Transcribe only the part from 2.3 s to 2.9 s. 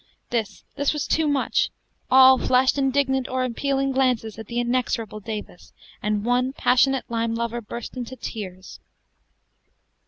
flashed